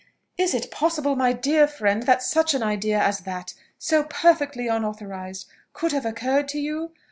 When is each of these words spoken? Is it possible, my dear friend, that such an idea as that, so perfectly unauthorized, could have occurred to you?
Is 0.35 0.55
it 0.55 0.71
possible, 0.71 1.15
my 1.15 1.31
dear 1.31 1.67
friend, 1.67 2.01
that 2.07 2.23
such 2.23 2.55
an 2.55 2.63
idea 2.63 2.99
as 2.99 3.19
that, 3.19 3.53
so 3.77 4.03
perfectly 4.05 4.67
unauthorized, 4.67 5.47
could 5.73 5.91
have 5.91 6.07
occurred 6.07 6.47
to 6.47 6.59
you? 6.59 6.91